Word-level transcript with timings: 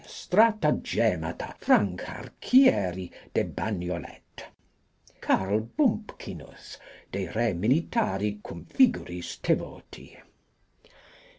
Stratagemata 0.03 1.57
Francharchiaeri 1.59 3.11
de 3.35 3.43
Baniolet. 3.43 4.43
Carlbumpkinus 5.21 6.79
de 7.11 7.27
Re 7.29 7.53
Militari 7.53 8.39
cum 8.43 8.65
Figuris 8.65 9.37
Tevoti. 9.43 10.17